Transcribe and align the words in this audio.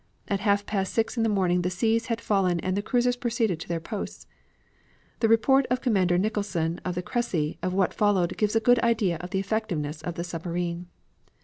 At 0.27 0.39
half 0.39 0.65
past 0.65 0.95
six 0.95 1.15
in 1.15 1.21
the 1.21 1.29
morning 1.29 1.61
the 1.61 1.69
seas 1.69 2.07
had 2.07 2.19
fallen 2.19 2.59
and 2.61 2.75
the 2.75 2.81
cruisers 2.81 3.15
proceeded 3.15 3.59
to 3.59 3.67
their 3.67 3.79
posts. 3.79 4.25
The 5.19 5.27
report 5.27 5.67
of 5.69 5.79
Commander 5.81 6.17
Nicholson, 6.17 6.81
of 6.83 6.95
the 6.95 7.03
Cressy, 7.03 7.59
of 7.61 7.71
what 7.75 7.93
followed 7.93 8.35
gives 8.35 8.55
a 8.55 8.59
good 8.59 8.79
idea 8.79 9.17
of 9.17 9.29
the 9.29 9.37
effectiveness 9.37 10.01
of 10.01 10.15
the 10.15 10.23
submarine. 10.23 10.87